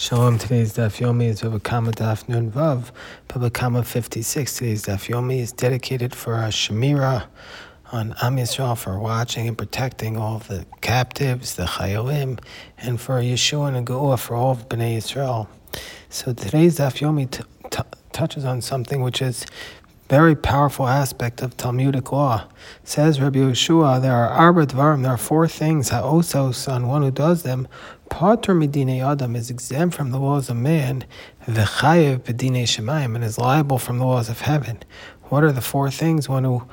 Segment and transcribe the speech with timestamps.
[0.00, 2.92] Shalom, today's Daf Yomi is Bava Kamma Daf Nun Vav.
[3.28, 7.26] Bava Kamma 56, today's Daf Yomi is dedicated for a Shemira
[7.90, 12.38] on Am Yisrael for watching and protecting all the captives, the Chayolim,
[12.76, 15.48] and for Yeshua and Geula for all of Bnei Yisrael.
[16.10, 19.46] So today's Daf Yomi t- t- touches on something which is
[20.08, 22.46] very powerful aspect of Talmudic law.
[22.82, 27.10] Says Rabbi Yeshua, there are arba dvarim, there are four things, ha'osos, on one who
[27.10, 27.68] does them,
[28.08, 31.04] Pater medine adam is exempt from the laws of man,
[31.46, 34.82] v'chayev bedine shemayim, and is liable from the laws of heaven.
[35.24, 36.26] What are the four things?
[36.26, 36.66] One who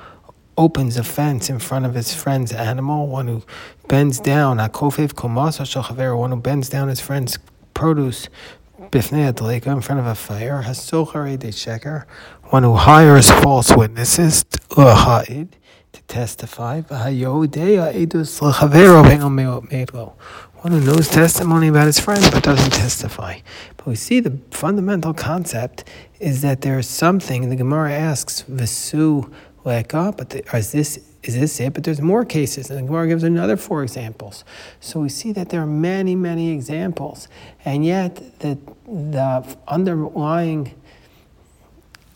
[0.57, 3.43] opens a fence in front of his friend's animal, one who
[3.89, 7.37] bends down, one who bends down his friend's
[7.73, 8.29] produce,
[8.79, 12.05] bifnei adleka, in front of a fire, hasochare de sheker,
[12.45, 15.23] one who hires false witnesses, to uh,
[16.07, 16.81] testify,
[20.65, 23.39] one who knows testimony about his friend but doesn't testify.
[23.77, 25.83] But we see the fundamental concept
[26.19, 27.49] is that there is something.
[27.49, 28.43] The Gemara asks,
[29.65, 31.73] "Vesu leka," but the, is this is this it?
[31.73, 34.43] But there's more cases, and the Gemara gives another four examples.
[34.79, 37.27] So we see that there are many, many examples,
[37.65, 38.57] and yet the
[38.87, 40.73] the underlying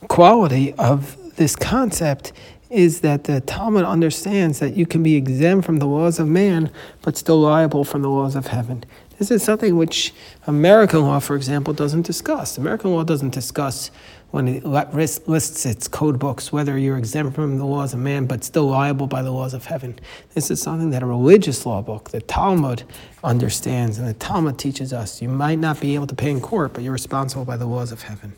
[0.08, 2.31] quality of this concept
[2.69, 6.72] is that the Talmud understands that you can be exempt from the laws of man,
[7.02, 8.83] but still liable from the laws of heaven.
[9.17, 10.14] This is something which
[10.47, 12.58] American law, for example, doesn't discuss.
[12.58, 13.91] American law doesn't discuss
[14.31, 18.44] when it lists its code books whether you're exempt from the laws of man but
[18.44, 20.00] still liable by the laws of heaven.
[20.36, 22.84] This is something that a religious law book, the Talmud,
[23.23, 25.22] understands, and the Talmud teaches us.
[25.22, 27.91] You might not be able to pay in court, but you're responsible by the laws
[27.91, 28.34] of heaven.